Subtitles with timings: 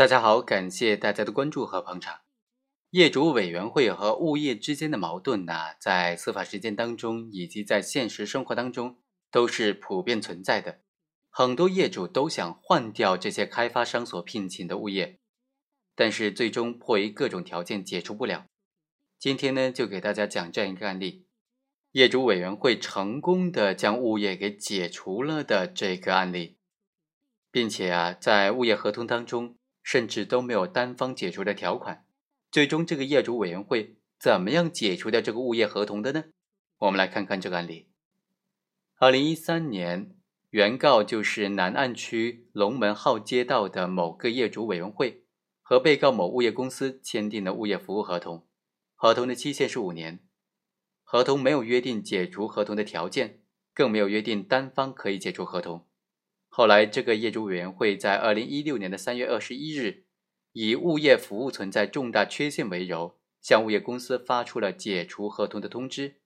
[0.00, 2.20] 大家好，感谢大家的关注和捧场。
[2.88, 8.96] 业主委员会和物业之间的矛盾呢，在司法实践当中以及在现实生活当中
[9.30, 10.80] 都是普遍存在的。
[11.28, 15.18] 很多业主都想换掉这些开发商所聘请的物业，
[15.94, 18.46] 但是最终迫于各种条件解除不了。
[19.18, 21.26] 今天呢，就给大家讲这样一个案例：
[21.92, 26.56] 业主委员会成功的将物业给解除了的这个案例，
[27.50, 29.56] 并且啊，在物业合同当中。
[29.82, 32.06] 甚至都没有单方解除的条款，
[32.50, 36.24] 最终这个业主委员会怎么样解除掉这个物业合同的呢？
[36.78, 37.88] 我们来看看这个案例。
[38.96, 40.14] 二零一三年，
[40.50, 45.24] 原告就是南岸区龙门号街道的某个业主委员会
[45.62, 48.46] 和被告某物业公司签订了物业服务合同，
[48.94, 50.20] 合同的期限是五年，
[51.02, 53.42] 合同没有约定解除合同的条件，
[53.72, 55.86] 更没有约定单方可以解除合同。
[56.52, 60.02] 后来，这个业主委员会在二零一六年的三月二十一日，
[60.52, 66.16] 以物业服务存在重大缺陷为由，向物业公司发出了解除合同的通知。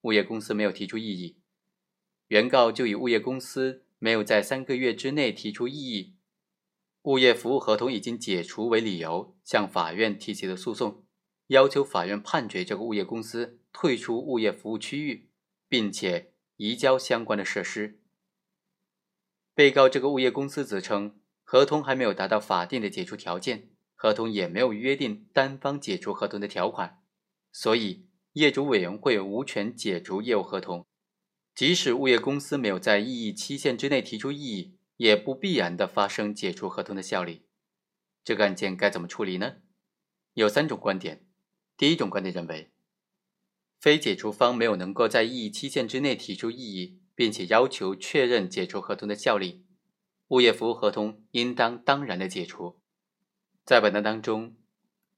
[0.00, 1.36] 物业公司没有提出异议，
[2.28, 6.16] 原告就以物业公司没有在三个月之内提出异议，
[7.02, 11.04] 物业服务合同已经解除为理由，向法院提起了诉讼，
[11.48, 15.28] 要求法院判决这个物业公司退出物业服务区域，
[15.68, 18.00] 并且移交相关的设施。
[19.54, 27.02] 被告这个物业公司则称，合同还没有达到法定的解除条件，合同也没有约定单方解除合同的条款，
[27.52, 30.84] 所以业主委员会无权解除业务合同。
[31.54, 37.46] 即使物业公司没有在异议期限之内提出异议，也不必然的发生解除合同的效力。
[38.24, 39.58] 这个案件该怎么处理呢？
[40.32, 41.28] 有三种观点。
[41.76, 42.72] 第一种观点认为，
[43.78, 47.03] 非解除方没有能够在异议期限之内提出异议。
[47.14, 49.64] 并且要求确认解除合同的效力，
[50.28, 52.80] 物业服务合同应当当然的解除。
[53.64, 54.56] 在本案当中，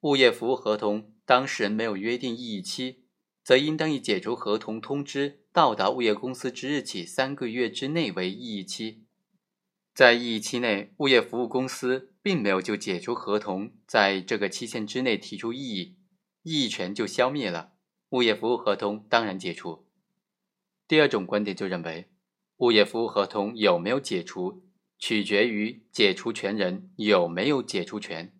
[0.00, 3.04] 物业服务合同当事人没有约定异议期，
[3.42, 9.04] 则应当以解除合同通知到达物业公司之日起三个月之内为异议期。
[9.94, 15.96] 在异议期内，物业服务公司并没有就解除合同在这个期限之内提出异议，
[16.42, 17.72] 异议权就消灭了，
[18.10, 19.86] 物业服务合同当然解除。
[20.86, 22.10] 第二种观点就认为，
[22.58, 24.64] 物业服务合同有没有解除，
[24.98, 28.38] 取决于解除权人有没有解除权。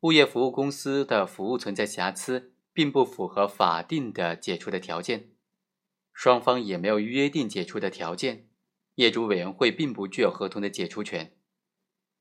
[0.00, 5.30] 物业服务公司的服务存在瑕疵，并不符合法定的解除的条件，
[6.12, 8.48] 双方也没有约定解除的条件，
[8.94, 11.36] 业主委员会并不具有合同的解除权。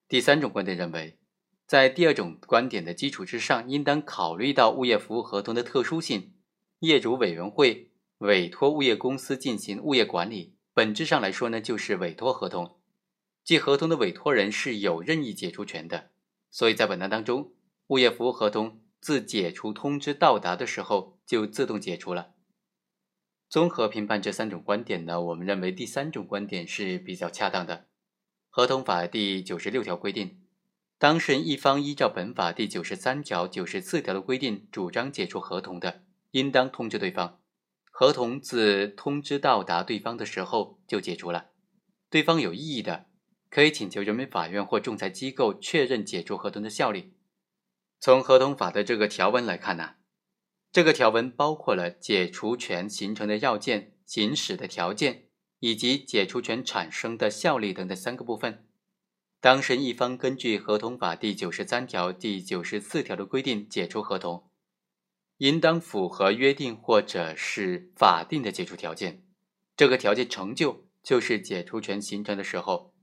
[0.10, 1.18] 第三种观点认为，
[1.66, 6.34] 在第二种观点的基础之上，应当考虑到物业服务合同的特殊性，
[6.80, 7.93] 业主委员会。
[8.24, 12.78] 委托物业公司进行物业管理，本质上来说呢，就是委托合同，
[13.44, 16.12] 即合同的委托人是有任意解除权的。
[16.50, 17.52] 所以在本案当中，
[17.88, 22.32] 物业服务合同自解除通知到达的时候就自动解除了。
[23.50, 27.88] 综合评判这三种观点呢，我们认为第三种观点是比较恰当的。
[28.50, 30.40] 合同法第九十六条规定，
[30.98, 37.42] 当事人一方依照本法第九十三条、九十四条的规定主张解除合同的，应当通知对方。
[37.96, 41.52] 合同自通知到达对方的时候就解除了，
[42.10, 43.06] 对方有异议的，
[43.52, 47.14] 可以请求人民法院或仲裁机构确认解除合同的效力。
[48.00, 49.92] 从合同法的这个条文来看呢，
[50.72, 55.26] 这个条文包括了解除权形成的要件、行使的条件
[55.60, 58.68] 以及解除权产生的效力等的三个部分。
[59.40, 64.50] 当事人一方根据合同法第九十三条、第九十四条的规定解除合同。
[65.44, 69.26] 应当符合约定或者是法定的解除条件，
[69.76, 72.94] 这个条件成就就是解除权形成的时候，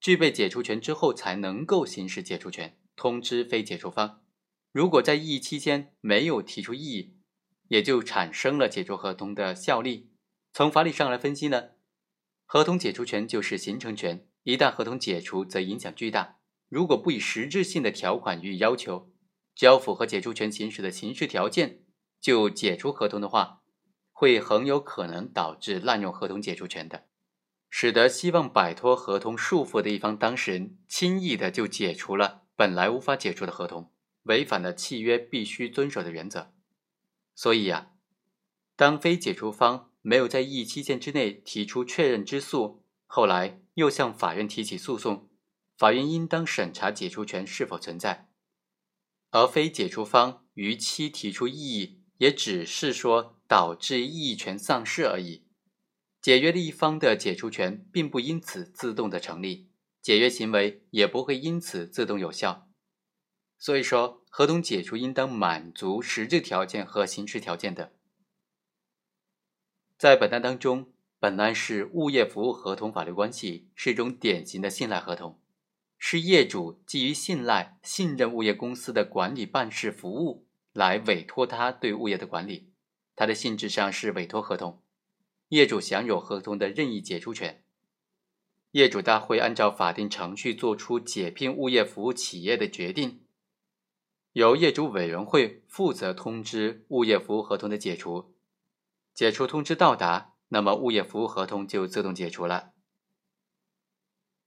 [0.00, 4.22] 具备解除权之后才能够行使解除权，通知非解除方。
[4.70, 7.16] 如果在异议期间没有提出异议，
[7.66, 10.12] 也就产生了解除合同的效力。
[10.52, 11.70] 从法理上来分析呢，
[12.44, 16.36] 合同解除权就是形成权，一旦合同解除，则影响巨大。
[16.68, 19.09] 如果不以实质性的条款予以要求。
[19.60, 21.80] 只要符合解除权行使的形式条件，
[22.18, 23.60] 就解除合同的话，
[24.10, 27.04] 会很有可能导致滥用合同解除权的，
[27.68, 33.92] 使得希望摆脱合同束缚的一方当事人轻易的就解除了本来无法解除的合同，
[34.22, 36.54] 违反了契约必须遵守的原则。
[37.34, 37.90] 所以呀，
[38.76, 45.28] 当非解除方没有在异议期限之内提出确认之诉，后来又向法院提起诉讼，
[45.76, 48.29] 法院应当审查解除权是否存在。
[49.30, 55.46] 而非解除方逾期提出异议，也只是说导致异议权丧失而已。
[56.20, 59.70] 解约的一方的解除权并不因此自动的成立，
[60.02, 62.68] 解约行为也不会因此自动有效。
[63.58, 67.92] 所以说，合同解除应当满足实质条件和形式条件的。
[69.96, 75.38] 在本案当中，本案是物业服务合同法律关系，是一种典型的信赖合同，
[76.02, 82.72] 是业主基于信赖、信任物业公司的管理办事服务，来委托他对物业的管理。
[83.14, 84.82] 它的性质上是委托合同，
[85.48, 87.62] 业主享有合同的任意解除权。
[88.70, 93.20] 业主大会按照法定程序作出解聘物业服务企业的决定。
[94.32, 98.32] 由业主委员会负责通知物业服务合同的解除，
[99.12, 102.72] 解除通知到达，那么物业服务合同就自动解除了。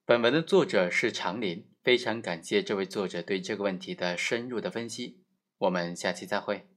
[0.05, 5.23] 本文的作者是常林，非常感谢这位作者对这个问题的深入的分析。
[5.59, 6.72] 我们下期再会。